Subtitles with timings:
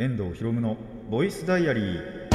[0.00, 0.76] 遠藤博夢の
[1.10, 2.30] ボイスダイアリー。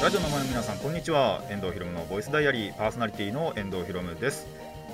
[0.00, 1.42] ラジオの前の皆さんこんにちは。
[1.50, 2.74] 遠藤博夢のボイスダイアリー。
[2.74, 4.46] パーソナリティの遠藤博夢です。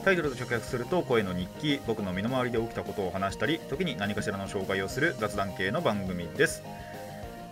[0.07, 1.79] タイトルと直訳すると声の日記。
[1.87, 6.63] 僕の身の回りで起きたことを話したり時に何かしらの紹介をする雑談系の番組です。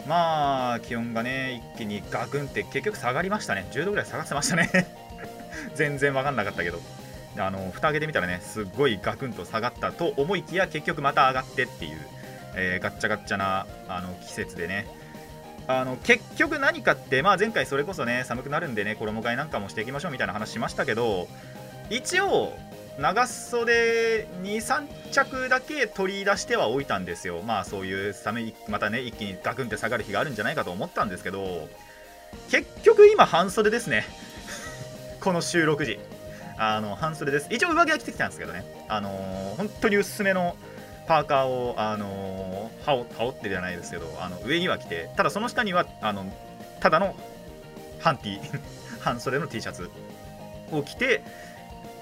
[0.09, 3.66] まあ気温がね一気にガクンって結局下がりましたね。
[3.72, 5.09] 10度ぐらい下がってましたね。
[5.75, 6.80] 全然分かんなかったけど。
[7.39, 11.98] あの蓋開けてみたらねすっごいガクンと下がったと思いきや結局また上がってっていう、
[12.57, 14.87] えー、ガッチャガッチャなあの季節でね。
[15.69, 21.29] あの結局何かって、まあ、前回それこそね寒くなるんでね衣替えなんかもしていきましょうみたいな話しましたけど
[21.91, 22.57] 一応
[22.98, 27.43] 長袖23着だけ取り出してはおいたんですよ。
[27.43, 31.69] まあそういう寒いまたね一気にガクンって下がる日があるんじゃないかと思ったんですけど
[32.51, 34.05] 結局今半袖ですね。
[35.20, 35.98] この収録時。
[36.56, 37.47] あの半袖です。
[37.51, 38.65] 一応上着は着てきたんですけどね。
[38.88, 40.57] あのー、本当に薄めの
[41.07, 46.24] パーカーを、あのー、羽織羽織ってじゃないですけどあの上には着てただその下にはあの
[46.80, 47.16] ただの
[47.98, 48.38] 半 T
[49.01, 49.91] 半袖の T シャツ
[50.71, 51.23] を着て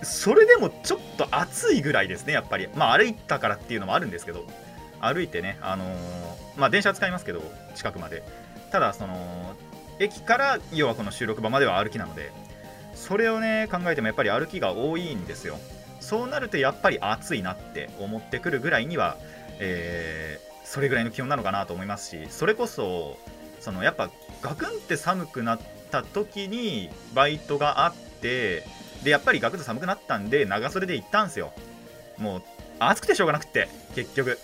[0.02, 2.68] それでもちょっと暑いぐらいですねやっぱり。
[2.74, 4.44] まあ歩いたからっていうのもあるんですけど
[5.00, 5.88] 歩いてねあのー、
[6.56, 7.42] まあ電車使いますけど
[7.74, 8.22] 近くまで。
[8.70, 9.56] ただその
[9.98, 12.30] 駅から要はこの収録場までは歩きなので
[12.98, 15.58] それをね考えてもやっぱり歩きが多いんですよ。
[16.00, 19.16] そうなるとやっぱり暑いなって思ってくるぐらいには、
[19.58, 23.18] えー、それぐらいの気温なのかなと思いますしそれこそ
[23.60, 28.64] そのやっぱガクンって寒くなった時にバイトがあって
[29.02, 31.52] でやっぱりガクッと寒くなったんで長袖で行ったんですよ。
[32.16, 32.42] もう
[32.78, 34.38] 暑くてしょうがなくって結局。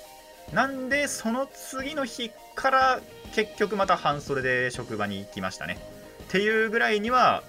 [0.53, 3.01] なんでその次の日から
[3.35, 5.79] 結局また半袖で職場に行きましたね。
[6.25, 7.43] っていうぐらいには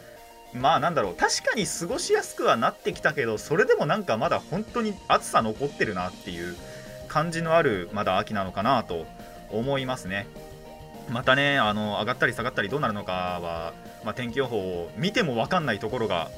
[0.55, 6.55] まあなんだろう確かに過ごしやすくはなってきたけどそれでもなんかまだ本当に暑さ残ってるなっていう
[7.07, 9.05] 感じのあるまだ秋なのかなと
[9.51, 10.27] 思いますね。
[11.09, 16.31] またねあの上がったり下がったりどうなるのかは、まあ、天気予報を見ても分かんないところが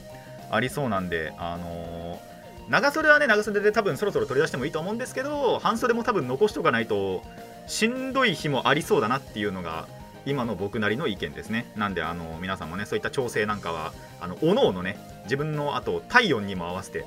[0.52, 7.24] ありそうなんであのー、長袖はね長袖で多分そろそろ取り出してもいいと思うんですけど半袖も多分残しとかないと
[7.66, 9.88] しんどい日もありそうだなっていうのが
[10.28, 11.72] 今の僕なりの意見ですね。
[11.78, 17.06] なんであの皆さんもねそういった調整なんかはあのおのおのね自分のあと体温にも合わせて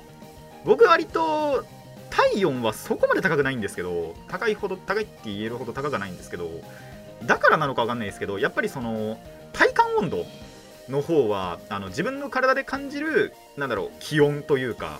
[0.65, 1.63] 僕割と
[2.09, 6.49] 体温はそこまで高くないんですけど高いほど高いって言えるほど高くないんですけど
[7.23, 9.19] だからなのか分かんないですけどやっぱりその
[9.53, 10.25] 体感温度
[10.89, 14.99] の方はあの自分の体で感じるなんだろう気温というか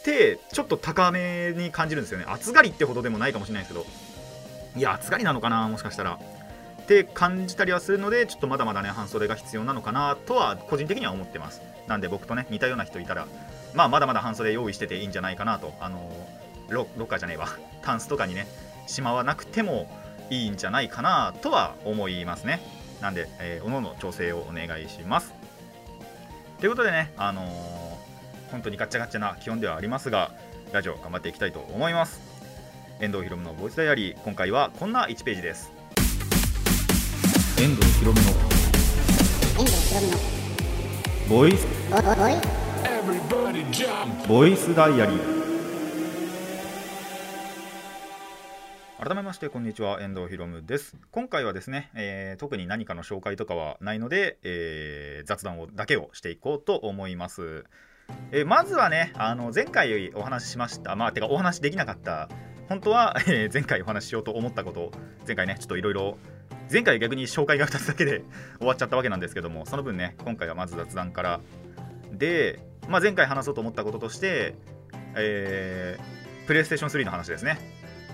[0.00, 2.26] ってちょっと高めに感じるんですよね。
[2.28, 3.86] 暑がりってほどでもないかもしれないですけど
[4.76, 6.18] いや暑がりなのかなもしかしたら。
[6.84, 11.62] って感じたりはするのでちょっとまだまだね半袖が必要なのかなとは個人的には思ってます。
[11.88, 13.26] なんで僕とね似たような人いたら
[13.72, 16.10] まあまだまだ半袖用意してていいんじゃないかなとあの
[16.68, 17.48] ロロッカーじゃねえわ。
[17.82, 18.46] タンスとかにね
[18.86, 19.88] しまわなくても
[20.28, 22.60] いいんじゃないかなとは思いますね。
[23.00, 25.32] なんで、えー、おのの調整をお願いします。
[26.60, 30.32] ということでねあのー、本当にガッチャガチャな気温ではありますが
[30.72, 32.20] ラジオ頑張っていきたいと思います。
[33.00, 35.73] 遠藤ひろむのボイスダイアリー今回はこんな1ページです。
[37.56, 38.26] 遠藤ひろむの。
[38.30, 40.18] 遠藤ひろむの
[41.28, 41.64] ボイス
[44.26, 45.18] ボイスダイアリー。
[48.98, 50.02] 改めましてこんにちは。
[50.02, 50.96] 遠藤ひろむです。
[51.12, 57.66] 今回はですね、えー、特に何かの紹介とかはないので、えー、雑談をだけをしていこうと思います。
[58.32, 60.96] え、まずはねあの前回お話ししました。
[60.96, 62.28] まあてかお話できなかった。
[62.68, 64.90] 本当は、えー、前回お話ししようと思ったこと。
[65.24, 66.18] 前回ねちょっといろいろ
[66.70, 68.22] 前回逆に紹介が2つだけで
[68.58, 71.40] 終わっちゃったわけなんですけどもその分ね今回はまず雑談から。
[72.12, 74.54] で、まあ、前回話そうと思ったこととして、
[75.16, 77.58] えー、プレイステーション3の話ですね。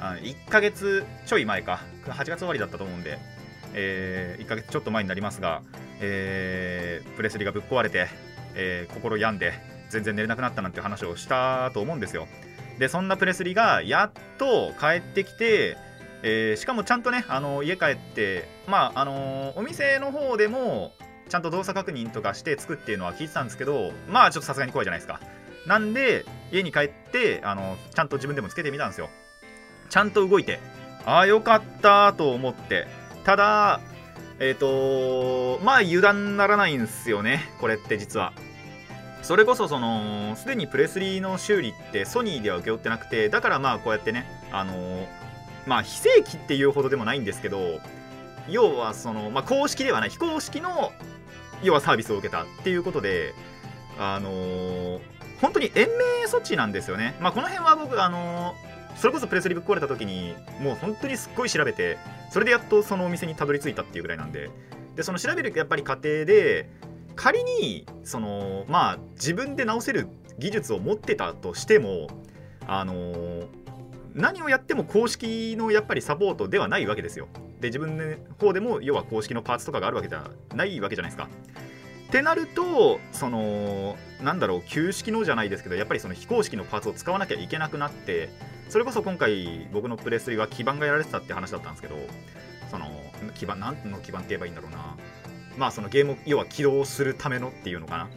[0.00, 1.81] あ1ヶ月ちょい前か。
[2.06, 3.19] 8月終わりだったと思うんで、
[3.75, 5.62] えー、1ヶ月ちょっと前になりますが、
[6.00, 8.09] えー、プレスリがぶっ壊れて、
[8.55, 9.53] えー、心病んで
[9.91, 12.27] 全然寝れなくなったなんて話をしたと思うんですよ。
[12.78, 15.77] でそんなプレスリがやっと帰ってきて
[16.22, 20.93] えー、しかもちゃんとねあの家帰ってまああのー、お店の方でも
[21.28, 25.21] ちゃんと動作確認とかしてつくっていうのは聞いてたんですけどまあちょっとさすがに怖いじゃないですか。
[25.67, 29.09] なんで家に帰ってあのちゃんと自分でもつけてみたんですよ。
[29.89, 30.59] ちゃんと動いて
[31.05, 32.87] ああよかったと思って。
[33.25, 33.81] ただ
[34.41, 38.33] えっ、ー、とまあ油断ならないんですよねこれって実は。
[39.22, 45.07] それこそそのすでにプレスリーの修理ってソニーでは請け負ってなくてだからまあこうやってねあの
[45.66, 47.80] まあ非正規っていうほどでもないんですけど
[48.48, 50.92] 要はその、まあ、公式ではない非公式の
[51.62, 53.34] 要はサービスを受けたっていうことで
[53.98, 55.01] あのー、
[55.41, 57.15] 本当に延命措置なんですよね。
[57.21, 58.54] まあ、この辺は僕、あの
[58.97, 61.97] それこそプレスリぶっ壊れた時にもう本当にすっごい調べて
[62.30, 64.51] それでやっとそのお店にたどり着いたっていうぐらいなんで
[64.97, 66.68] でその調べるやっぱり過程で
[67.15, 70.09] 仮にそのまあ自分で直せる
[70.39, 72.09] 技術を持ってたとしても
[72.66, 73.47] あの
[74.15, 77.28] 何をやっても公式のやっぱりサポートではないわけですよ。
[77.60, 81.28] で自分の方でも要は公式のパーツとかがあるわけじゃないわけじゃないですか。
[82.09, 88.30] ってなるとそのなんだろう旧式のじゃないですけどやっぱりその非公式のパーツを使わなきゃいけなくなって
[88.68, 91.95] それこそ今回僕のプレスリーは基盤がやられてたって話だったんですけど
[92.68, 92.91] その
[93.36, 94.97] 基盤何の基盤って言えばいいんだろうな
[95.57, 98.09] まあそのゲーム要は起動するためのっていうのかな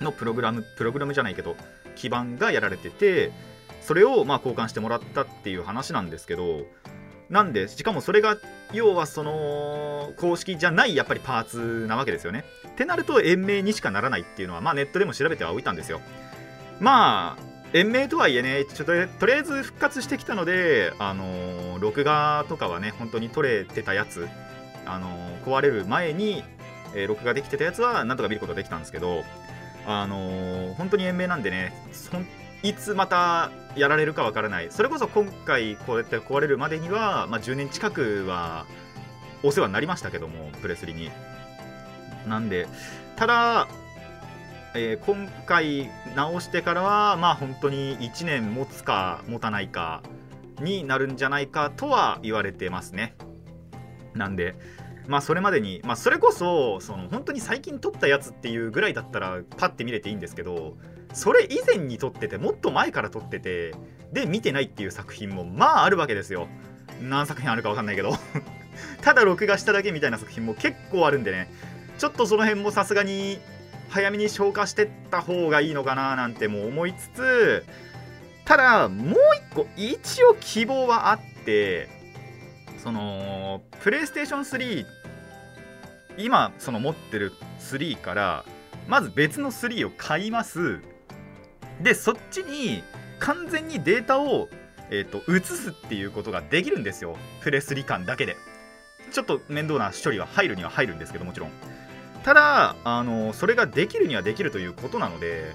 [0.00, 1.56] のプログラムプログラムじゃないけど
[1.96, 3.32] 基盤がやられてて
[3.80, 6.66] それをまあ交換してもらったっていう話なんですけど
[7.30, 8.36] なんでしかもそれが
[8.72, 12.44] 要はその公式じゃないやっぱりパーツなわけですよね。
[12.68, 16.00] ってなると延命にしかならないっていうのはまあネットでも調べてはおいたんですよ。
[16.80, 24.26] まあ延命とはいえねちょっととりあえず復活してきたのであの、録画とかはね本当に撮れてたやつ
[24.86, 25.08] あの、
[25.44, 26.42] 壊れる前に、
[26.94, 29.22] え、録画できてたやつはなんとか見ることができたんですけど
[29.86, 31.74] あのー、本当に延命なんでね
[32.62, 34.68] いつまたやられるかわからない。
[34.70, 38.66] それこそ今回こうやって壊れるまでには、まあ、10年近くは
[39.42, 41.10] お世話になりましたけどもプレスリに。
[42.26, 42.66] なんで
[43.16, 43.68] ただ、
[44.74, 50.02] えー、今回直してからはまあ本当に1年持つか持たないか
[50.60, 53.14] になるんじゃないかとは言われてますね。
[54.14, 54.56] なんで
[55.08, 60.76] まあそれまでに、まあ、それこそその本当に最近撮ったやつっていうぐらいだったらパッて見れていいんですけど
[61.14, 63.74] それ以前に撮っててもっと前から撮ってて
[64.12, 66.46] で見てないっていう作品もまああるわけですよ。
[67.02, 68.12] 何作品あるか分かんないけど。
[69.02, 71.50] ただ録画しただけみたいな作品も結構あるんでね。
[71.98, 73.40] ちょっとその辺もさすがに
[73.88, 77.64] 早めに消化してった方がいいのかななんても思いつつ
[78.44, 79.16] ただもう
[79.52, 81.88] 一個一応希望はあって
[82.78, 84.86] そのプレイステーション3
[86.18, 88.44] 今その持ってる3から
[88.88, 90.80] まず別の3を買います。
[91.80, 92.82] でそっちに
[93.20, 94.48] 完全にデータを、
[94.90, 97.16] えーと、移すっていうことができるんですよ。
[97.40, 98.36] プレスリ感だけで。
[99.10, 101.50] ちょっと面倒な処理は入るには入るんですけどもちろん。
[102.24, 105.52] ただあのそれができるにはできるということなので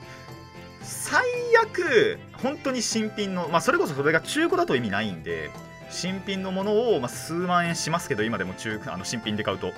[0.81, 1.24] 最
[1.62, 5.51] 悪本当に新品のまあそれこそそれが中古だと意味ないんで
[5.89, 9.71] 新品のものを、まあ、数万円しますけど今でも中あの新品で買うと。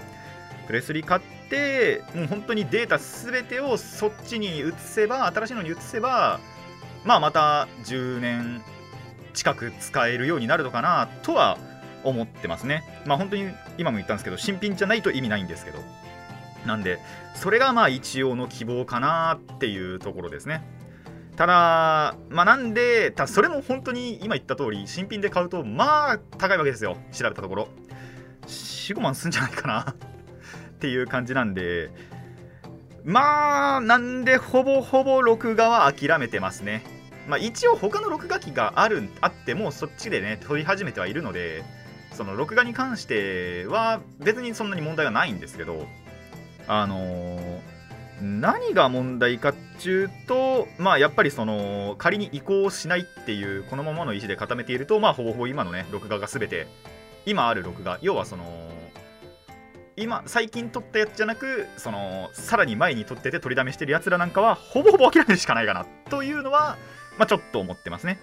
[0.68, 6.40] プレスリー買ってもう本当にデータ全てをそっちに移せば新しいのに移せば
[7.04, 8.62] まあまた10年
[9.34, 11.58] 近く使えるようになるのかなとは
[12.04, 15.80] 思ってますねまあ本当に今も言ったんですけど新品じゃないと意味ないんですけど
[16.66, 17.00] なんで
[17.36, 20.64] それがまあ一応の希望かなっていうところですね
[21.36, 26.98] ただ、まあ、なんで、たそれも本当に今言った通り、新品で買うと、まあ、高いわけですよ。
[27.12, 27.68] 調べたところ。
[28.48, 29.96] 4、5万すんじゃないかな
[30.86, 31.90] っていう感じなんで、
[33.04, 36.84] まあ、なんでほぼほぼ録画は諦めてますね。
[37.28, 41.64] まあ、一応他の録画機があるあってもそっちでね撮り始めてはいるので
[42.14, 45.88] その録画に関しては別にそんなに問題はないんですけど
[46.68, 47.62] あのー、
[48.22, 56.68] 何が問題かっちゅうとまあやっぱりその仮に移行しないっていうこのままの意思で固めているとまあほぼほぼ今のね録画が全て
[57.26, 58.44] 今ある録画要はその
[59.98, 66.78] 今最近撮ったやつじゃなくそのさらに前に撮ってて取りだめしてるやつらなんかはほぼほぼ諦めるしかないかなというのは、
[67.18, 68.20] まあ、ちょっと思ってますね。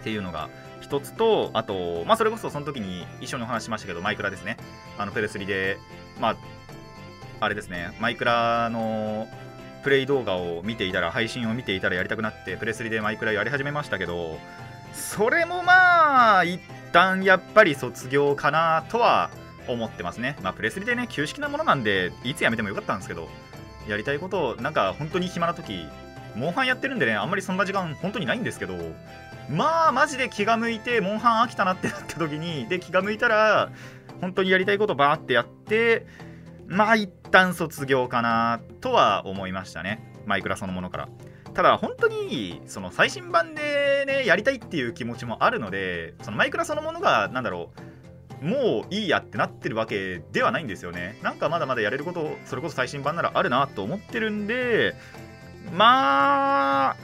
[0.00, 0.50] っていうのが
[0.82, 4.58] 一つとあと、まあ、それこそその時に一緒にお話しましたけどマイクラですね。
[4.98, 5.78] あのプレスリで
[6.20, 6.36] まあ
[7.40, 7.96] あれですね。
[7.98, 9.26] マイクラの
[9.82, 14.38] プレイ動画を見ていたら配信を見ていたらやりたくなってプレスリでマイクラやり始めましたけど
[14.94, 16.60] それもまあ一
[16.92, 19.30] 旦やっぱり卒業かなとは
[19.68, 20.36] 思ってますね。
[20.42, 23.28] まあ、プレスリでね、旧式なものなんで、いつやめてもよかったんですけど、
[23.88, 25.86] やりたいことを、なんか本当に暇な時、
[26.34, 28.74] モンハンやってるんでね、あんまりそんな時間本当にないんですけど、
[29.48, 33.70] まあ、マジで気が向いて、モンハン飽きたなってなった時に、で、気が向いたら、
[34.20, 36.06] 本当にやりたいことバーってやって、
[36.66, 40.12] まあ、一旦卒業かなとは思いましたね。
[40.26, 41.08] マイクラそのものから。
[41.52, 47.80] ただ、本当に、その最新版でね、やりたいっていう気持ちもあるので、そのマイクラそのものが、なんだろう、
[48.42, 51.18] もういいやってなってるわけではないんですよね。
[51.22, 54.94] なんかまだまだやれること、それこそ最新版ならあるなと思ってるんで、
[55.72, 56.96] まあ、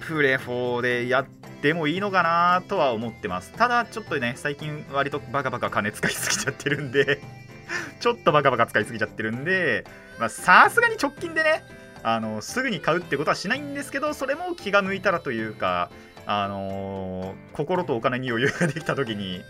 [0.00, 1.26] プレ4でやっ
[1.62, 3.52] てもいいのかなとは思ってます。
[3.52, 7.20] ただ、ちょっとね、最近割とバカバカ金使いすぎちゃってるんで
[8.00, 9.84] ちょっとバカバカ使いすぎちゃってるんで、
[10.18, 11.64] ま、さすがに直近でね、
[12.02, 15.88] あのすぐに買うってことはしないんですけどそれも気が向いたらというか
[16.26, 19.42] あのー、心とお金に余裕ができた時に、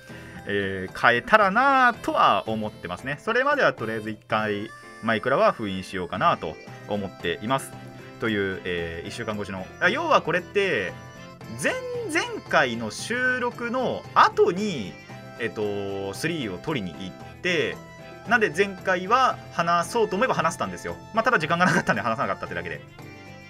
[0.47, 3.19] えー、買えたらなとは思ってますね。
[3.21, 4.71] それまではとりあえず1回
[5.03, 6.57] マイクラは封印しようかなと
[6.89, 7.73] 思っています。
[8.21, 9.67] という、えー、1週間越しの。
[9.91, 10.93] 要はこれって
[11.63, 14.93] 前々回の収録の後に
[15.41, 17.77] えっと3を取りに行って
[18.29, 22.81] なんで前回は話そうと思えば話せたんですよ、まあ、ただ時間がなかったんで話さなかったってだけで。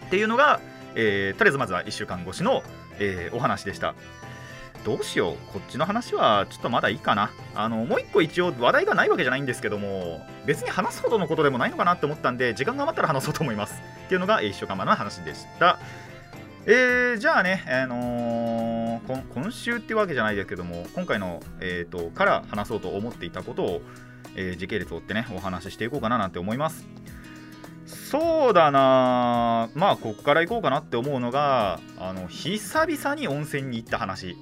[0.07, 0.61] っていうのが、
[0.95, 2.63] えー、とりあえずまずは1週間越しの、
[2.99, 3.95] えー、お話でした。
[4.85, 5.37] どうしよう。
[5.53, 7.31] こっちの話はちょっとまだいいかな。
[7.55, 15.79] あのもう一個一応話題がないわけじゃないんですけども別に話すほどのことでもないのかなって思ったんで時間が余ったら話そうと思いますっていうのが1週間前の話でした。
[16.65, 23.83] えー、じゃあね、あのー、今週っていうわけじゃないですけども今回の、えーと、から話そうと思っていたことを、
[24.37, 26.87] えー、時系列を追ってねお話ししていこうかななんて思います。
[27.87, 34.37] そうだなまあこっから行こうかなって思うのがあの久々に温泉に行った話。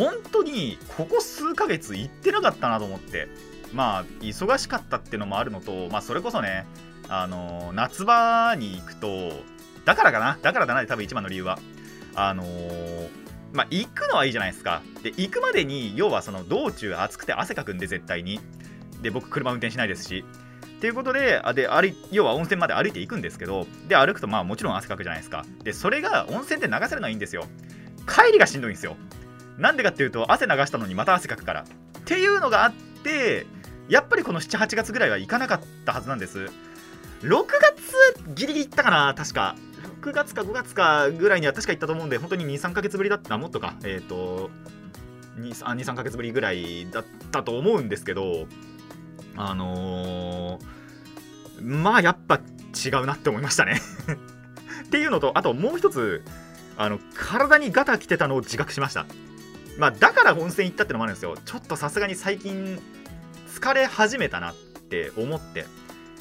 [0.00, 3.28] 本当にここ数ヶ月行ってなかったなと思って。
[3.74, 6.66] まあ忙しかったっていうのもあるのとまあそれこそね
[7.08, 9.30] あの夏場に行くと
[9.84, 10.38] だからかな？
[10.42, 11.58] だからだな多分一番の理由は。
[12.16, 13.08] あのー、
[13.52, 14.82] まあ行くのはいいじゃないですか。
[15.02, 18.40] で行くまでに要はその道中暑くて汗かくんで絶対に。
[19.02, 20.24] で僕車運転しないですし。
[20.78, 25.44] っていうことであで歩要は温泉まで歩いていくんですけどで歩くとまあもちろん汗かくじゃないですか。
[25.62, 27.44] でそれが温泉で流せるのはいいんですよ。
[28.08, 28.96] 帰りがしんどいんですよ。
[29.58, 31.62] なんでかっていうと汗流したのにまた汗かくから。
[31.62, 31.64] っ
[32.04, 33.46] ていうのがあって
[33.88, 36.46] やっぱりこの78月ぐらいは行かなかったはずなんです。
[37.22, 39.56] 6月ギリギリ行ったかな確か。
[40.02, 43.36] 6月か5月かぐらいには確か行ったと思うんで本当に23ヶ月ぶりだった。
[43.36, 43.74] もっとか。
[43.84, 44.50] えっ、ー、と
[45.38, 48.46] 23ヶ月ぶりぐらいだったと思うんですけど
[49.36, 52.40] あのー、まあやっぱ
[52.84, 53.80] 違うなって思いましたね。
[54.86, 56.24] っていうのとあともう一つ
[56.76, 59.06] あの体にガタ来てたのを自覚しました。
[59.80, 61.36] まあだから温泉行ったってのもあるんですよ。
[61.42, 62.78] ちょっとさすがに最近
[63.48, 65.66] 疲れ始めたなって思って。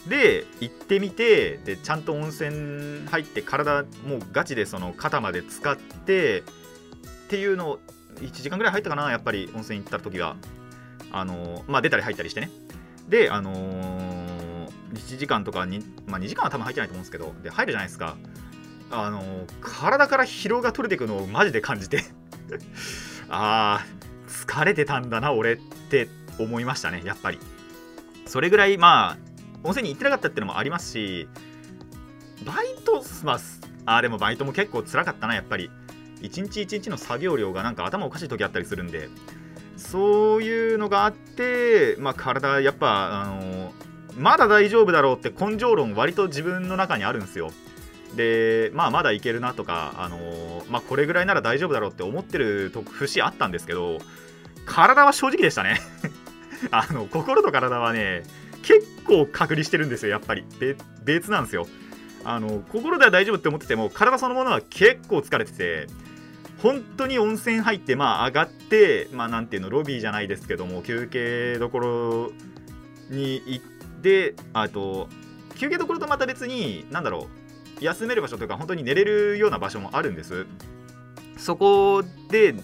[0.08, 6.44] で行ってみてでちゃんと温泉入って体もうガチでその肩まで使ってっ
[7.28, 7.80] ていうのを
[8.16, 10.38] 1時間ぐらい入ったかなやっぱり温泉行った時は。
[11.12, 12.50] あのまあ出たり入ったりしてね。
[13.10, 18.16] であのー、1時間とかに、まあ、2時間は多分入ってないと思うんですけどで入るじゃないですか。
[18.92, 22.04] あのー、体から疲労が取れていくのをマジで感じて。
[23.30, 25.58] あー疲れてたんだな俺っ
[25.90, 26.08] て
[26.38, 27.40] 思いましたねやっぱり。
[28.26, 29.18] それぐらいまあ
[29.64, 31.28] 温泉に行ってなかったっていうのもありますし
[32.46, 33.40] バイトま
[33.86, 35.70] ああでもバイトも結構辛かったなやっぱり。
[36.22, 39.10] 一日一日の作業量がなんか頭おかしい時あったりするんで。
[39.78, 43.72] そういうのがあって、まあ、体やっぱあの
[44.18, 47.52] まだ大丈夫だろうって根性論割と自分の中にあるんですよ。
[48.16, 54.00] でまあまだいけるなとか、あのまあ、これぐらいなら大丈夫だろうって思ってる節あったんですけど
[54.66, 55.80] 体は正直でしたね。
[56.72, 58.24] あの心と体はね
[58.62, 60.46] 結構隔離してるんですよやっぱり。
[61.04, 61.68] 別なんですよ。
[62.24, 65.88] あの心では大丈夫って思ってても体そのものは結構疲れてて
[66.62, 72.32] 本当に温泉入ってまあ上がってまあなんていうのロビーじゃないですけども休憩どころ
[73.10, 73.66] に行っ
[74.02, 75.08] てあと
[75.56, 77.49] 休憩どころとまた別に何だろう
[77.82, 80.46] 休める場所というか本当に寝れるような場所もあるんです。
[81.38, 82.56] そこで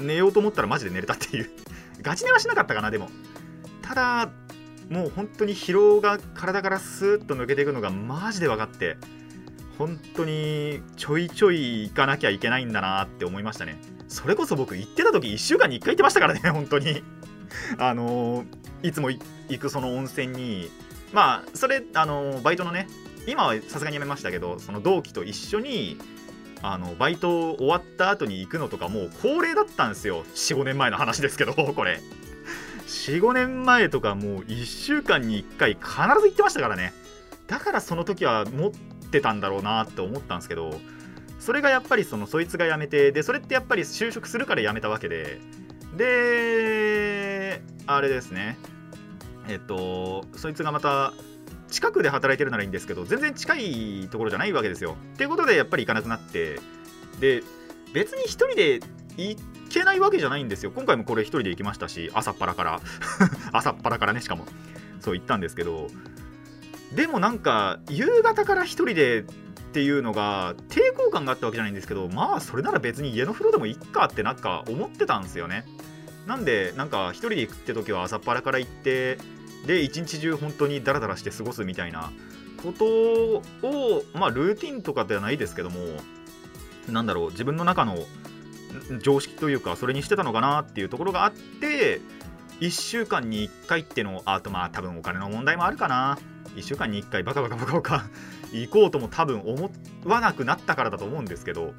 [0.00, 1.50] 寝ようと思ったらマジで寝れたっていう。
[2.02, 3.08] ガチ寝はしなかったかなでも。
[3.82, 4.30] ただ
[4.90, 8.96] もう本当に疲労が体からスーッと抜けていくのがマジで分かって
[9.78, 13.76] 本当にちょいちょい行かなきゃいけないんだなって思いましたね。
[14.08, 17.02] それこそ僕行ってた時1週間に1回行ってましたからね 本当に。
[17.78, 18.44] あの
[18.82, 19.20] いつも行
[19.58, 20.70] くその温泉に
[21.12, 22.88] まあそれあのバイトのね
[23.26, 25.98] 今はさすがにやめましたけどその同期と一緒に
[26.62, 30.24] あのバイト終わった後に行くのとかもう恒例だったんですよ。
[30.34, 32.00] 45年前の話ですけど これ。
[32.86, 36.92] 45年前とかもう1週間に1回必ず行ってましたからね。
[37.46, 38.70] だからその時は持っ
[39.10, 40.80] てたんだろうなって思ったんですけど
[41.38, 45.40] それがやっぱりそのそいつが辞めてでそれってやっぱり就職するから辞めたわけで
[45.96, 48.56] であれですね。
[49.48, 51.12] えっとそいつがまた
[51.74, 54.96] 近くで働いてるならいいんですけど全然近いところじゃないわけですよ。
[55.14, 56.60] っていうことでやっぱり行かなくなって
[57.18, 57.42] で
[57.92, 58.80] 別に1人で
[59.16, 59.36] 行
[59.70, 60.70] けないわけじゃないんですよ。
[60.70, 62.80] 今回もこれ1人で行きましたし朝っぱらから。
[63.50, 64.46] 朝っぱらからねしかも。
[65.00, 65.88] そう行ったんですけど
[66.94, 69.24] でもなんか夕方から1人でっ
[69.74, 75.64] ていうのが抵抗感があったわけじゃないんですけどまあそれなら別に家の風呂でもいっかってなんか思ってたんですよね。
[76.26, 79.18] なんでなんか1人で行くって時は朝っぱらから行って
[79.66, 82.12] で一日中本当にダラダラして過ごすみたいな
[82.62, 83.42] ことを
[84.14, 85.78] まあルーティンとかではないですけども
[86.88, 87.98] なんだろう自分の中の
[89.00, 92.00] 常識というかそれにしてたのかなっていうところがあって
[92.60, 96.18] 1週間に1回ってのあとまあ多分お金の問題もあるかな。
[96.54, 98.04] 1週間に1回バカバカバカバカ
[98.52, 99.70] 行こうとも多分思
[100.04, 101.74] わなくなったからだと思うんですけど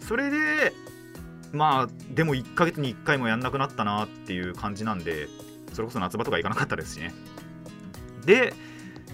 [0.00, 0.72] それで
[1.52, 5.28] まあでも1ヶ月に1回もやんなくなったなっていう感じなんで
[5.76, 7.12] それこそ夏場とか行かなかったですしね。
[8.24, 8.54] で、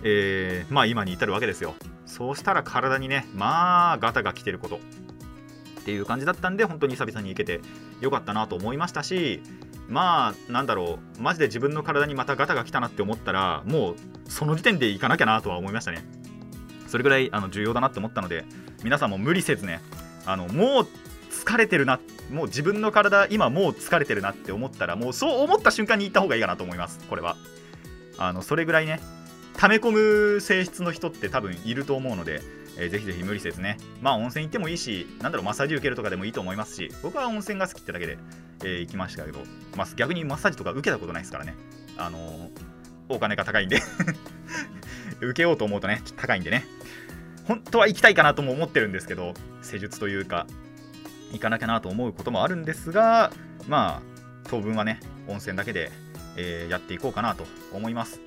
[0.04, 1.74] えー、まあ今に至るわけですよ。
[2.06, 4.76] そうしたら体にねまあガタが来てること。
[4.76, 7.60] っていう感じだったんで本当に久々に行けて
[8.00, 9.42] よかったなと思いましたし
[9.88, 11.20] まあなんだろう。
[11.20, 13.96] マジで自分の体にまたガタが来たなって思ったらもう
[14.28, 16.04] その時点で行かなきゃなとは思いましたね。
[16.86, 18.44] それぐらいあの重要だなって思ったので
[18.84, 19.80] 皆さんも無理せずね
[20.26, 20.88] あのもう
[21.44, 22.00] 疲れてるな。
[22.30, 27.00] もう自分の体今もう疲れてるなって思ったらもうそう思った瞬間に行った方がいいかなと思います。
[27.08, 27.36] これは。
[28.18, 29.00] あのそれぐらいね
[29.56, 29.90] 溜め込
[30.34, 32.42] む性質の人って多分いると思うので
[32.76, 38.18] えー、ぜひぜひ無理せずね、まあ温泉行ってもいいし、なんだろう、マッサージ受けるとかでもいいと思いますし、僕は温泉が好きってだけで、
[38.64, 39.40] えー、行きましたけど、
[39.76, 41.54] まあ、逆にマッサージとか受けたことないですからね、
[41.98, 42.50] あのー、
[43.08, 43.80] お金が高いんで。
[45.20, 46.66] 受けようと思うとね、高いんでね、
[47.44, 50.46] 本当は行きたいかなとも思ってるんですけど、施術というか、
[51.32, 53.32] 行かなきゃなと思うこともあるんですが、
[53.68, 54.02] まあ、
[54.48, 55.90] 当分はね、温泉だけで、
[56.36, 58.20] えー、やっていこうかなと思います。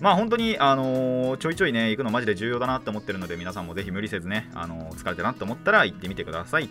[0.00, 6.68] まあ本当に、あのー、ちょいちょいね、行くのマジで重要だなって思ってるので、皆さんもぜひ無理せずね、あのー、疲れてるなって思ったら行ってみてください。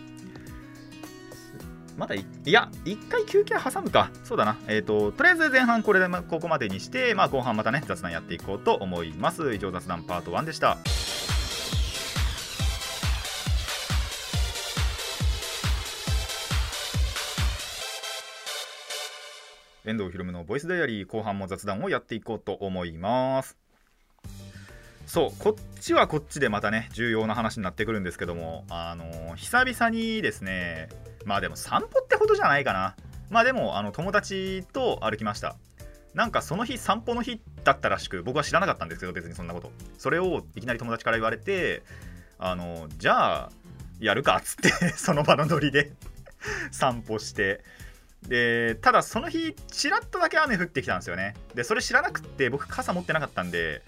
[1.98, 4.12] まだい、いや、一回休憩挟むか。
[4.24, 4.56] そうだな。
[4.68, 9.54] えっ、ー、と、とりあえず前半これで、まここまでにして、まあ後半またね、雑談やっていこうと思います。
[9.54, 10.78] 以上、雑談パート1でした。
[19.88, 23.58] 遠藤ひろむのボイスダイアリー後半も雑談をやっていこうと思います。
[25.06, 30.90] そうこっちはこっちでまたね重要な話になってくるんですけどもあのー、久々にですね
[31.24, 32.96] まあでも散歩ってほどじゃないかな。
[33.30, 35.56] まあでもあの友達と歩きました。
[36.14, 39.72] なんかその日散歩の日だったらしく僕は知らなかったんですけど別にそんなこと。
[39.98, 41.84] それをいきなり友達から言われて
[42.40, 43.50] あのじゃあ
[44.02, 45.94] やるかっつって その場のノリで
[46.72, 47.64] 散歩して
[48.28, 51.36] でただその日ちらっとだけ雨降ってきたんですよね。
[51.56, 53.82] でそれ知らなくて僕傘持ってなかったんで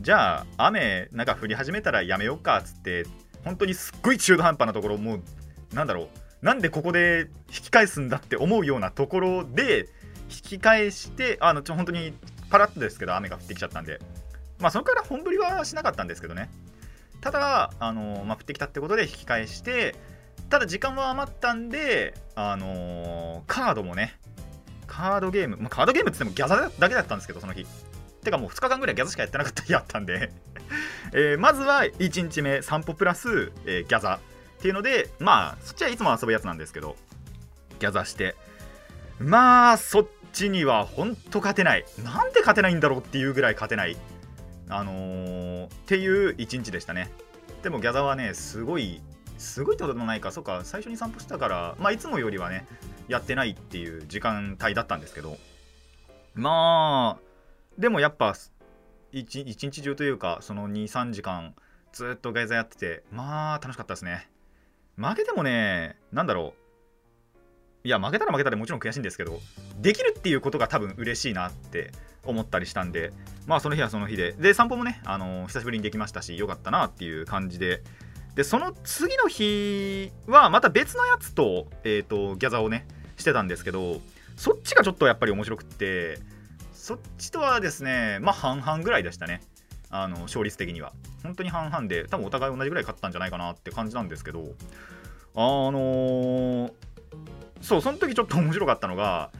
[0.00, 3.06] じゃあ雨なんか降り始めたらやめようかっつって
[3.44, 5.22] 本当にすっごい中途半端なところもう
[5.74, 6.08] なんだろ
[6.42, 9.88] うなんでここで引き返すんだって思うようなところで
[10.30, 12.12] 引き返してあのちょ本当に
[12.50, 13.98] パラッとですけど雨が降ってきちゃったんで。
[14.58, 16.50] まあそこから本降りはしなかったんですけどね。
[17.20, 19.94] ただあの、まあ、降ってきたってことで引き返して
[20.50, 24.18] ただ時間は余ったんで、あのー、カードもね、
[24.86, 27.66] カードゲーム、まあ、カードゲームって言ってもギャザだけだったんですけど、その日。
[28.24, 30.32] てかもう2日間ぐらいギャザしかやってなかった日やったんで
[31.12, 34.18] えー、まずは1日目散歩プラス、えー、ギャザ
[34.58, 36.96] っていうので、まあ、そっちはいつも遊ぶやつなんですけど、
[37.78, 38.34] ギャザして、
[39.18, 41.84] まあ、そっちには本当勝てない。
[42.02, 43.96] なんで勝てないんだろうっていうぐらい勝てない。
[44.68, 47.10] あのー、っていう1日でしたね。
[47.62, 49.02] でもギャザはね、すごい
[49.38, 52.66] すごいってことでもないか、そうか、最初に散歩したから、まあ、いつもよりはね、
[53.08, 55.36] やってないっていう時間帯だったんですけど、
[56.34, 57.22] まあ、
[57.78, 58.34] でもやっぱ、
[59.12, 61.54] 一日中というか、その2、3時間、
[61.92, 64.28] ずっとガイザやってて、まあ、楽しかったですね。
[64.96, 66.64] 負けてもね、なんだろう。
[67.86, 69.40] いや、負けたら負けたらもちろん悔しいんですけど、
[69.80, 71.92] できるっていうことが多分嬉しいなって
[72.24, 73.12] 思ったりしたんで、
[73.46, 77.82] まあその日はその日で、で、散歩もね、あのー、久しぶりにできましたし、よかったなっていう感じで、
[78.34, 84.00] でその次の日はまた別のやつと,、えーと、ギャザーをねしてたんですけど
[84.36, 86.18] そっちがちょっとやっぱり面白くって
[86.72, 89.40] そっちとはですねまあ半々ぐらいでしたね。
[89.90, 90.92] あの勝率的には。
[91.22, 94.40] 本当に半々で多分お互い同じぐらい勝ったんじゃないかなって感じなんですけど
[95.34, 96.72] あのー、
[97.62, 99.30] そうその時ちょっと面白かったのが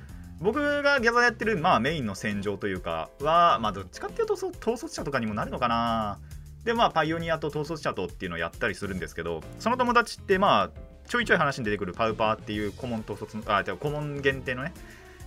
[0.40, 6.18] 僕がギャザーやってる、まあ、メインの戦場というかは、まあ、どっちかっていうと統率者とかにもなるのかな。
[6.64, 10.70] でまあパイオニアと統率者とっていうのをやったりするんですけどその友達ってまあ
[11.08, 14.72] ちょいちょい話に出てくるパウパーっていう顧問統率あじゃ顧問限定のね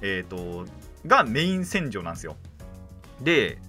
[0.02, 0.70] えっ、ー、と
[1.06, 2.36] がメイン戦場なんですよ。
[3.22, 3.60] で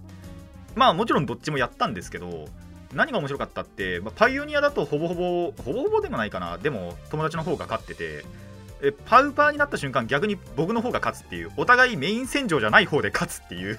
[0.75, 2.47] まあもちろんどっちもやったんですけど
[2.95, 6.57] 何が面白かったって、まあ、パイオニアだとほぼほぼほぼほぼでもないかな。
[6.57, 8.25] でも友達の方が勝ってて
[8.81, 13.79] えパウパーになった瞬間逆に僕の方が勝つっていうお互いメイン戦場じゃない方で勝つっていう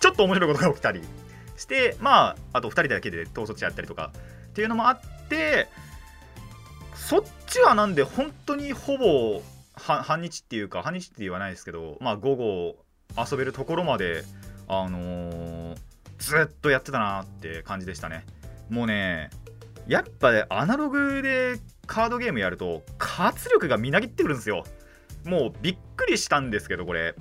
[0.00, 1.02] ちょっと面白いことが起きたり。
[1.56, 4.12] してまああと2人だけで統率やったりとか
[4.48, 5.68] っていうのもあって
[6.94, 9.42] そっちはなんで本当にほぼ
[9.74, 12.76] 半日っていうか半日って言わないですけどまあ午後
[13.16, 14.24] 遊べるところまで
[14.68, 15.76] あのー、
[16.18, 18.24] ずっとやってたなって感じでしたね。
[18.68, 19.30] もうね
[19.86, 24.64] やっぱねアナログでカードゲームやると活力がみなぎってくるんですよ。
[25.24, 27.14] もうびっくりしたんですけどこれ。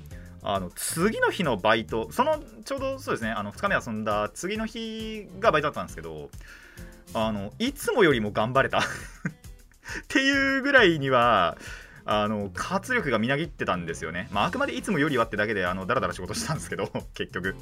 [0.48, 6.30] あの次の日のバイトそのちょうどそうですねあの2日目遊んだ次の日がバイトだったんですけど
[7.16, 8.80] あのいつもよりも頑張れた。
[8.80, 8.82] っ
[10.08, 11.58] ていうぐらいには
[12.06, 17.56] あの活力がみなぎってたんですよね、まあ、あくまでいつもよりはってだけであのだらだら仕事したんですけど 結局。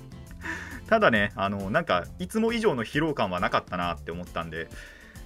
[0.88, 4.68] ただねあのなんかいつも以上の疲労感はなかったなって思ったんで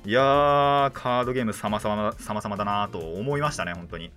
[0.06, 4.12] いやーカードゲーム様々様々だなと思いましたね本当に。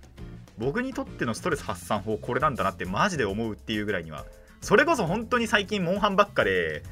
[0.61, 4.25] 僕にとってのストレス発散法これなんだなってマジで思うっていうぐらいには
[4.61, 6.83] それこそ本当に最近モンハンばっかで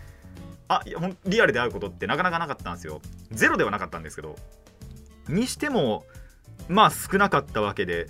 [0.68, 0.82] あ
[1.26, 3.02] リアルで会うことってなかなかなかったんですよ。
[3.32, 4.36] ゼロではなかったんですけど
[5.28, 6.04] にしても
[6.68, 8.08] まあ少なかったわけで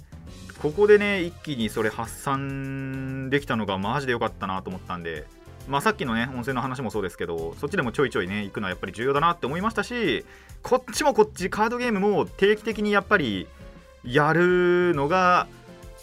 [0.61, 5.25] ここでね一気にそれ発散できたのがマジで良かったなと思ったんで
[5.69, 10.25] まあ、さっきのね温泉の話もそうですけどそっちでもちょいちょいね行くのはやっぱり重要だなって思いましたし
[10.63, 13.47] こっちもこっちカードゲームも定期的にやっぱり
[14.03, 15.47] やるのが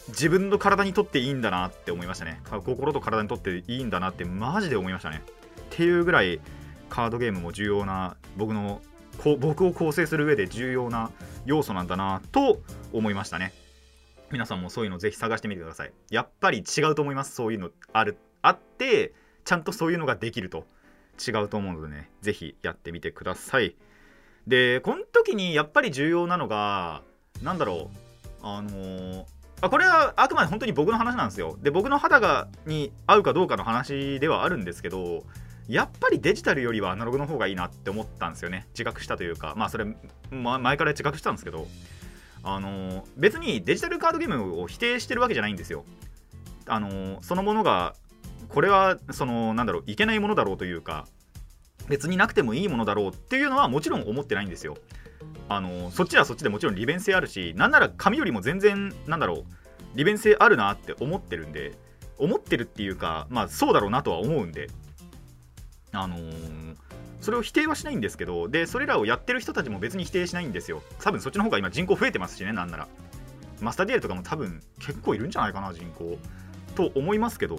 [0.09, 2.41] 自分の体にとっていいんだなって思いましたね。
[2.51, 5.23] 心と体にとっていいんだなってマジで思いましたね。
[5.27, 6.41] っていうぐらい
[6.89, 8.81] カードゲームも重要な僕の
[9.39, 11.11] 僕を構成する上で重要な
[11.47, 12.61] 要素なんだなと
[12.93, 13.53] 思いましたね。
[14.31, 15.93] 皆さんもそういうのぜひ探してみてください。
[16.11, 17.35] やっぱり違うと思います。
[17.35, 19.13] そういうのあるあって
[19.45, 20.67] ちゃんとそういうのができると。
[21.19, 23.75] 違うと思うのでねぜひやってみてください。
[24.47, 27.03] でこの時にやっぱり重要なのが
[27.43, 27.97] 何だろう。
[28.43, 29.25] あのー、
[29.61, 31.59] あこれはあくまで本当に僕の話なんですよ。
[31.63, 35.25] で僕の肌がに合うかどうかの話ではあるんですけど
[35.69, 38.67] やっぱりデジタルよりはアナログの方がいいなって思ったんですよね。
[38.71, 39.55] 自覚したというか。
[39.57, 39.87] まあそれ、
[40.31, 41.67] ま、前から自覚したんですけど。
[42.49, 45.85] あのー、別にデジタルカードゲームを否定してるわけじゃないんですよ。
[46.67, 47.97] あのー、そのものが
[48.49, 51.09] これはそのなんだろういけないものだろうというか。
[51.89, 54.77] 別になくてもいいものだろうっていうのはもちろん思ってないんですよ。
[55.49, 59.45] あのそっちはそっちでもちろん利便性あるしなんなら紙よりも全然なんだろう
[59.95, 61.75] 利便性あるなって思ってるんで
[62.19, 64.69] 思ってるっていうかまあそうだろうなとは思うんで。
[65.93, 66.77] あのー、
[67.23, 70.83] それを否定はしないんですけどでそれらをやってる人たちも別に否定しないんですよ。
[71.01, 72.89] 多分そっちの方が今人口増えてますしねなんなら。
[73.61, 76.19] マスターディエルとかも多分結構いるんじゃないかな人口。
[76.75, 77.59] と思いますけど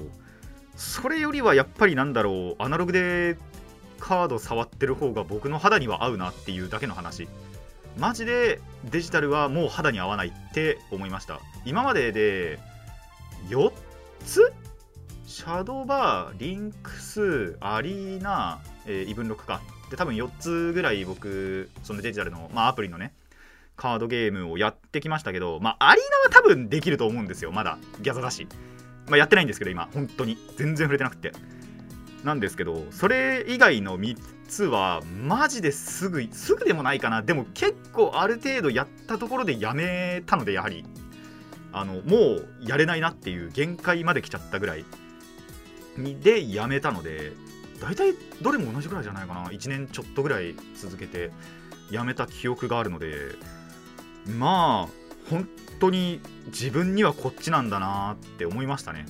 [0.76, 3.38] それよりはやっぱりなんだろうアナログで
[4.00, 7.28] カード触ってる方が僕の肌には合うなっていうだけの話。
[7.98, 11.40] マジでデジタルはもう肌に合わないって思いました。
[11.66, 12.60] 今までで
[13.50, 13.72] 4
[14.26, 14.54] つ？
[15.26, 19.62] シャドーバーリンクスアリーナ、えー、イブンロックか。
[19.90, 23.14] で多分4つぐらい僕そのデジタルの、まあ、アプリのね
[23.76, 27.52] カードゲームをやってきましたけどまあアリーナは多分できると思うんですよ。
[27.52, 28.48] まだギャザだし。
[29.08, 30.38] まあ、やってないんですけど今本当に。
[30.58, 31.32] 全然触れてなくて。
[32.28, 37.22] なんですけどそれ以外の3つはマジですぐすぐでもないかな。
[37.24, 40.86] でも結構ある程度やったところでやめたのでやはり。
[41.74, 44.86] あのもうやれないなっていう限界まで来ちゃったぐらい。
[46.22, 47.34] でやめたので
[47.82, 49.46] 大体どれも同じぐらいじゃないかな。
[49.48, 51.32] 1年ちょっとぐらい続けて
[51.92, 53.36] やめた記憶があるので。
[54.28, 54.94] まあ
[55.30, 55.48] 本
[55.80, 59.06] 当に自分にはこっちなんだなって思いましたね。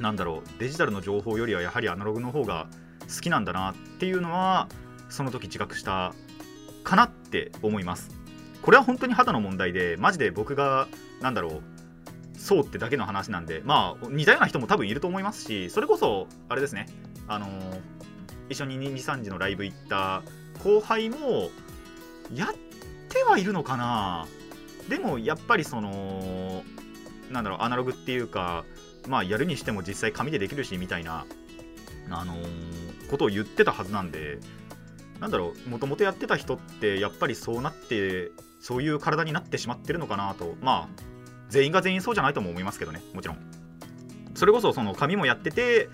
[0.00, 2.66] なんだろうデジタルの情報よりはやはりアナログの方が
[3.14, 4.68] 好きなんだなっていうのは
[5.08, 6.14] その時自覚した
[6.82, 8.10] かなって思います。
[8.62, 10.88] これは本当に肌の問題でマジで僕が
[11.20, 11.62] なんだろう
[12.38, 16.86] そうってだけの話なんでまあ似たような人も多分いると思いますしそれこそあれですね
[17.28, 17.50] あのー、
[18.48, 20.22] 一緒に23時のライブ行った
[20.62, 21.50] 後輩も
[22.34, 22.54] やっ
[23.10, 24.26] てはいるのかな。
[24.88, 26.62] でもやっぱりその
[27.30, 28.64] なんだろうアナログっていうか
[29.08, 31.26] まあやるにしても実際紙でできるしみたいな
[32.10, 34.38] あのー、ことを言ってたはずなんで
[35.20, 41.02] なんだろうもともとやってた人ってやっぱりそうなってそういう体になってしまってるのかなとまあ
[41.48, 43.38] 全員が全員そうじゃないとも思いますけどねもちろん。
[44.34, 45.88] それこそその紙もやってて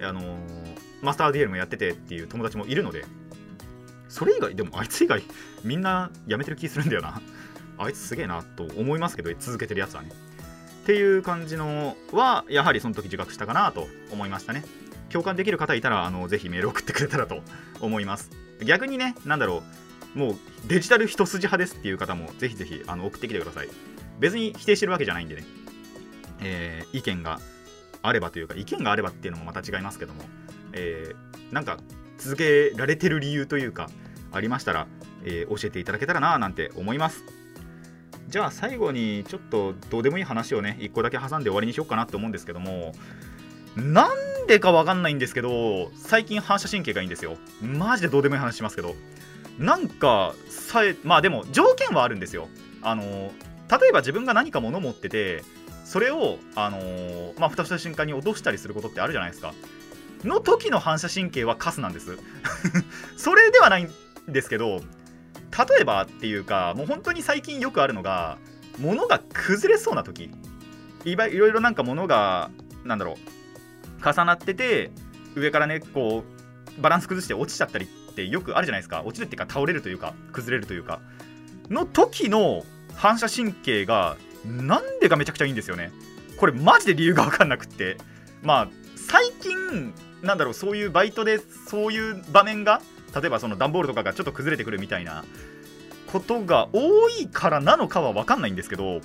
[0.00, 0.36] あのー、
[1.02, 3.04] マスターディエルもやっててっていう友達もいるので
[4.08, 5.22] それ以外でもあいつ以外
[5.64, 7.20] みんなやめてる気するんだよな。
[7.78, 10.10] あいつすげえなと思いますけど続けてるやつはね。
[10.82, 14.64] っていう感じのはやはりその時自覚したかなと思いましたね。
[15.10, 17.42] 共感できる方いたらあのぜひメール送ってくれたらと
[17.80, 18.30] 思います。
[18.64, 19.62] 逆にね何だろ
[20.14, 20.18] う。
[20.18, 23.68] もうデジタル一筋派ですっていう方もぜひぜひあの送ってきてください。
[24.18, 25.44] 別に否定してるわけじゃないんでね、
[26.40, 27.40] えー、意見が
[28.02, 30.22] あればというか意見があればっていうのもまた違いますけども、
[30.72, 31.78] えー、なんか
[32.18, 33.88] 続けられてる理由というか
[34.32, 34.86] ありましたら、
[35.24, 37.24] えー、教えていただけたらななんて思います。
[38.30, 42.94] じゃあ最後にちょっとどうでもいい話をね1個だけ挟んで終わりにしようかなって思うんですけども
[43.76, 47.36] なんでかわかんないんですけど最近反射神経がいいんですよ。
[47.60, 48.94] マジでどうでもいい話しますけど。
[49.58, 52.48] なんかさえまあでも条件はあるんですよ。
[52.82, 55.44] あの例えば自分が何か物持ってて
[55.84, 59.52] それをあのまあ蓋した瞬間に落としたりすることってあるじゃないですか。
[60.24, 62.18] の時の反射神経はカスなんです。
[63.16, 63.90] それではないん
[64.28, 64.80] ですけど
[65.56, 68.38] 例えばっていうかもう本当に最近よくあるのが
[68.78, 70.30] 物が崩れそうな時。
[71.04, 72.50] いろいろなんか物が
[72.84, 73.16] なんだろう
[74.06, 74.90] 重なってて
[75.34, 76.24] 上からねこ
[76.78, 79.02] うバランス崩して落ちちゃったりってよくあるじゃないですか。
[79.04, 81.00] 落ちるっていうか倒れるというか崩れるというか。
[81.68, 85.92] の時の反射神経がなんでかめちゃくちゃいいんですよね。
[86.36, 87.96] これマジで理由が分かんなくって。
[88.42, 92.82] まあ最近なんだろうそういうバイトでそういう場面が
[93.14, 95.24] 例えばその段ボールとかがちょっと崩れてくるみたいな
[96.06, 99.00] ことが多いからなのかは分かんないんですけど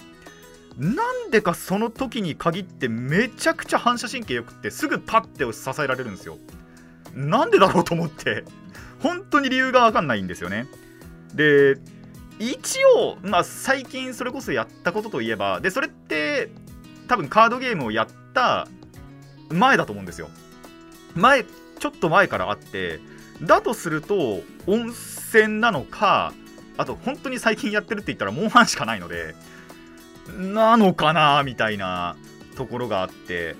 [0.77, 6.37] なんでかその時に限ってめちゃくちゃ反射神経よくってすぐパッて支えられるんですよ。
[7.13, 8.43] なんでだろうと思って
[8.99, 10.67] 本当に理由が分かんないんですよね。
[11.33, 11.77] で
[12.39, 16.49] 一応、まあ、最近それこそやったことといえばでそれって
[17.07, 18.67] 多分カードゲームをやった
[19.49, 20.29] 前だと思うんですよ。
[21.15, 22.99] 前ちょっと前からあって
[23.41, 26.33] だとすると温泉なのか
[26.77, 29.35] あと本当に最近やってるって言ったらモンハンしかないので
[30.37, 32.15] なのかなみたいな
[32.55, 33.55] ところがあって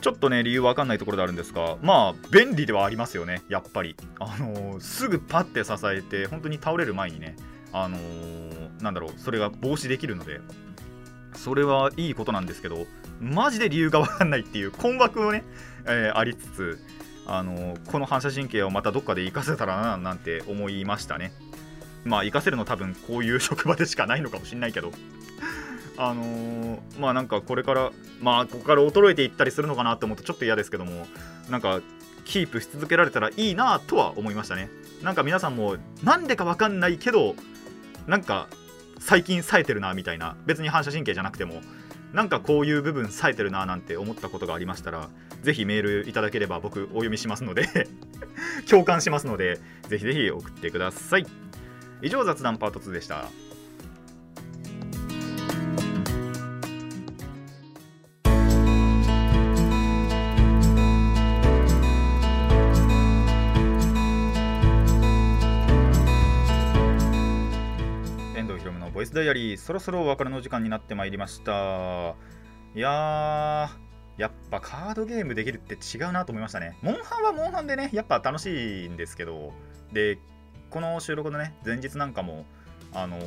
[0.00, 3.96] ちょっとね理由わかんないところであるんですがまあ便利ではありますよねやっぱり。
[4.18, 7.36] あのー、すぐパッて支えて本当に倒れる前にね
[7.72, 10.40] あのー、なんだろうそれが防止できるので
[11.34, 12.86] それはいいことなんですけど
[13.20, 15.44] マジで理由がわかんないっていう困惑をね、
[15.86, 16.78] えー、ありつつ
[17.32, 21.32] あのこの反射神経をまたどっかで活かせたらななんて思いましたね。
[22.04, 24.92] まあ活かせるの多分こういう職場でしかないのかもしんないけど。
[25.96, 31.06] あのー、まあなんかこれからまあここから衰えていったりするのかなって思うとちょっと嫌ですけども
[31.50, 31.80] なんか
[32.24, 34.68] キープし続けられたらいいなとは思いましたね。
[35.02, 37.36] なんか皆さんもなんでかわかんないけど
[38.08, 38.48] なんか
[38.98, 41.60] 最近冴えてるなみたいな別に反射神経じゃなくても
[42.12, 45.08] なんかこういう部分冴えてるななんて思ったことがありましたら
[45.42, 47.88] ぜひメールいただければ僕お読みしますので
[48.68, 51.26] 共感しますのでぜひぜひ送ってください。
[52.02, 53.26] 以上雑談パート2でした。
[69.10, 72.14] スダイアリーそろそろお別れの時間になってまいりました。
[72.76, 76.78] いやーやっぱカードゲームできるって違うなと思いましたね。
[76.80, 79.52] モンハンはモンハンでねやっぱ楽しいんですけど。
[79.92, 80.20] で
[80.70, 82.46] この収録のね前日なんかも
[82.92, 83.18] あの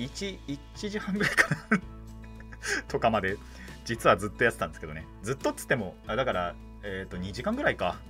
[0.00, 1.80] 1, 1時半ぐらいかな。
[2.88, 3.36] とかまで
[3.84, 5.06] 実はずっとやってたんですけどね。
[5.22, 8.00] ずっとっつってもだからえっ、ー、と2時間ぐらいか。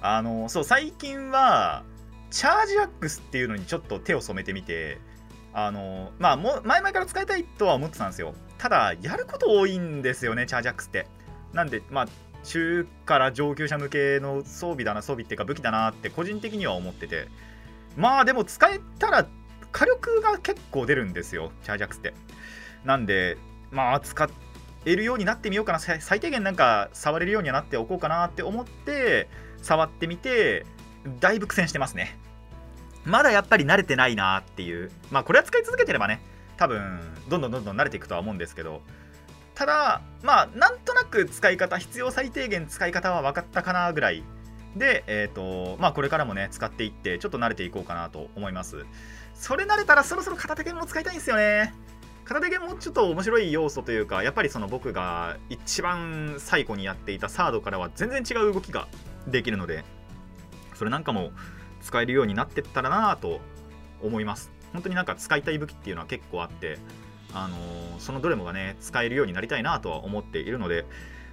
[0.00, 1.82] あのそう最近は
[2.30, 4.98] チャージアックスっていうのにちょっと手を染めてみて
[5.58, 8.34] あのまあも前々から使いたいとは思ってたんですよ。
[8.58, 11.08] ただやること多いんですよねチャージアックスって。
[11.54, 12.08] なんでまあ
[12.44, 17.28] 中から上級者向けの装備だな装備っていうか武器だなって個人的には思ってて。
[17.96, 19.26] まあでも使えたら
[19.72, 22.12] 火力が結構出るんですよチャージアックスって。
[22.84, 23.38] なんで
[23.70, 24.28] まあ使
[24.84, 25.78] えるようになってみようかな。
[25.78, 29.30] 最低限なんか触れるようにはなっておこうかなって思って
[29.62, 30.66] 触ってみて
[31.18, 32.18] だいぶ苦戦してますね。
[33.06, 34.90] まだやっぱり慣れてないなっていう。
[35.10, 36.20] まあこれは使い続けてればね
[36.56, 38.82] 多分どんどんどんどん慣れていくとは思うんですけど。
[39.54, 44.22] ただまあなんとなく使い方必要最低限使い方は分かったかなぐらい。
[44.76, 48.84] でえっ、ー、とまあこれからもね使っていってちょっと慣れていこうかなと思います。
[49.34, 51.72] それ慣れたらそろそろ片手剣も使いたいんですよね。
[52.24, 58.88] 片手剣もちょっと面白い要素というかやっぱりその僕が一番最古にやっていたサードからは全然違う動きが
[59.28, 59.84] できるので
[60.74, 61.30] それなんかも
[61.86, 63.40] 使えるようになってったらなと
[64.02, 64.50] 思います。
[64.72, 66.78] 本当になんか使いたい武器っていうのは結構あって
[67.32, 70.84] あのー、そのどれもがね使えるようになりたいなとは思っているので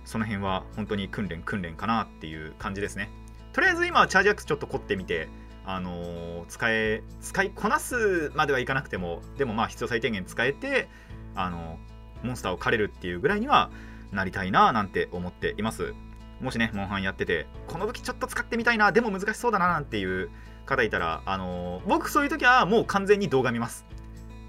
[0.06, 3.10] その辺は本当に訓練訓練かなっていう感じですね。
[3.52, 5.28] とりあえず今はチャージアックスちょっと凝ってみて
[5.66, 10.88] あのー、使え使いこなすまではいかなくてもでもまあ必要最低限使えて
[11.36, 13.72] あのー、モンスターを狩れるっていうぐらいには
[14.12, 15.94] なりたいななんて思っています。
[16.44, 20.30] もしね、モンハンやってて、この武器ちょっと使ってみたいな、でも難しそうだななんていう
[20.66, 23.86] 方いたら、あのー、僕そういう時はもう完全に動画見ます。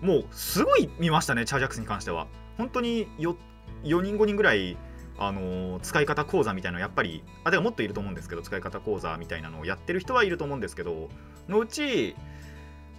[0.02, 2.26] もうすごい見ましたね、チャージャックスに関しては。
[2.58, 3.36] 本当に 4,
[3.84, 4.76] 4人5人ぐらい、
[5.18, 11.08] あのー、使い方講座みたいなのやっぱり、あ、でももっといると思うんですけど、使い方講座みたいなのをやってる人はいると思うんですけど、
[11.48, 12.16] のうち、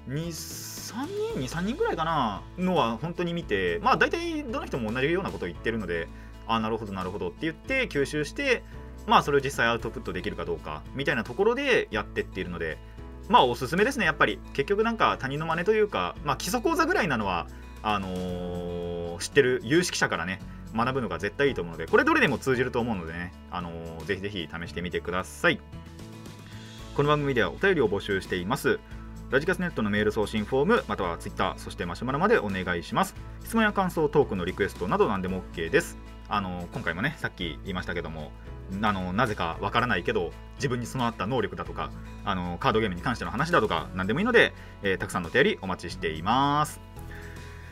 [0.08, 6.08] 2、3人、2、3人ぐらいかなのは本当に見て、まあ大体どの人も同じようなことを言ってるので、
[6.48, 8.64] あ、なるほど、なるほどって言って吸収して、
[9.08, 12.78] まあそれを実際アウトプットできるかどうかみたいなところでやってっているので
[13.30, 14.40] まあおすすめですねやっぱり。
[14.54, 17.48] 結局なんか他人の真似というかまあ基礎講座ぐらいなのは
[17.82, 20.40] あのー、知ってる有識者からね
[20.76, 25.60] 学ぶのが絶対いいと思うのでこれどれでも通じると思うのでね、あのー、ぜひぜひ試してみてください。
[26.96, 28.80] この番組ではお便りを募集しています。
[29.30, 33.16] ラジカスネットのメール送信フォームまたはツイッターそしてマシュマロまでお願いします。
[33.44, 35.98] 質問や感想トークのリクエストなど何でも OK です。
[36.30, 38.32] あの今回もねさっき言いましたけども
[38.82, 41.92] あのなぜかわからないけど自分に備わった能力だとか
[42.24, 46.80] あのカードゲームに関しての話だとか何でもいいので、えー、たくさんの手よりお待ちしています。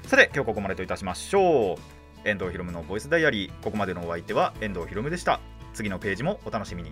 [0.05, 2.29] さて今日ここまでといたしましょう。
[2.29, 3.51] 遠藤ひろむのボイスダイアリー。
[3.63, 5.39] ここまでのお相手は遠藤ひろむでした。
[5.73, 6.91] 次のページもお楽しみに。